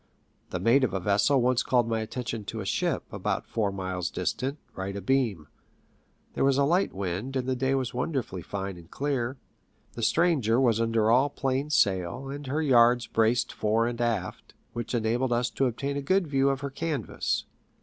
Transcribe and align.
The 0.49 0.59
mate 0.59 0.83
of 0.83 0.95
a 0.95 0.99
vessel 0.99 1.39
once 1.43 1.61
called 1.61 1.87
my 1.87 1.99
attention 1.99 2.43
to 2.45 2.59
a 2.59 2.65
ship, 2.65 3.03
about 3.11 3.45
four 3.45 3.71
miles 3.71 4.09
distant, 4.09 4.57
right 4.73 4.95
abeam. 4.95 5.45
There 6.33 6.43
was 6.43 6.57
a 6.57 6.63
light 6.63 6.91
wind, 6.91 7.35
and 7.35 7.47
the 7.47 7.55
day 7.55 7.75
was 7.75 7.93
wonderfully 7.93 8.41
fine 8.41 8.77
and 8.77 8.89
clear. 8.89 9.37
The 9.93 10.01
stranger 10.01 10.59
was 10.59 10.81
under 10.81 11.11
all 11.11 11.29
plain 11.29 11.69
sail, 11.69 12.29
and 12.29 12.47
her 12.47 12.63
yards 12.63 13.05
braced 13.05 13.53
fore 13.53 13.85
and 13.85 14.01
aft, 14.01 14.55
which 14.73 14.95
enabled 14.95 15.33
us 15.33 15.51
to 15.51 15.67
obtain 15.67 15.97
a 15.97 16.01
good 16.01 16.25
view 16.25 16.49
of 16.49 16.61
her 16.61 16.71
canvas. 16.71 17.45